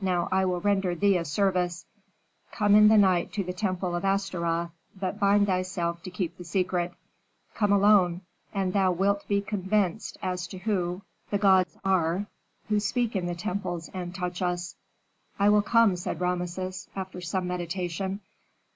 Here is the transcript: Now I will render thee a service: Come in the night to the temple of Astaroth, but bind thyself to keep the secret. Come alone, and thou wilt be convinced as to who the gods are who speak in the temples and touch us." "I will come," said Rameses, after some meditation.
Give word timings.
Now 0.00 0.28
I 0.30 0.44
will 0.44 0.60
render 0.60 0.94
thee 0.94 1.16
a 1.16 1.24
service: 1.24 1.86
Come 2.52 2.76
in 2.76 2.86
the 2.86 2.96
night 2.96 3.32
to 3.32 3.42
the 3.42 3.52
temple 3.52 3.96
of 3.96 4.04
Astaroth, 4.04 4.70
but 4.94 5.18
bind 5.18 5.48
thyself 5.48 6.04
to 6.04 6.10
keep 6.12 6.38
the 6.38 6.44
secret. 6.44 6.92
Come 7.56 7.72
alone, 7.72 8.20
and 8.54 8.72
thou 8.74 8.92
wilt 8.92 9.26
be 9.26 9.40
convinced 9.40 10.18
as 10.22 10.46
to 10.46 10.58
who 10.58 11.02
the 11.30 11.38
gods 11.38 11.76
are 11.84 12.28
who 12.68 12.78
speak 12.78 13.16
in 13.16 13.26
the 13.26 13.34
temples 13.34 13.90
and 13.92 14.14
touch 14.14 14.40
us." 14.40 14.76
"I 15.36 15.48
will 15.48 15.62
come," 15.62 15.96
said 15.96 16.20
Rameses, 16.20 16.88
after 16.94 17.20
some 17.20 17.48
meditation. 17.48 18.20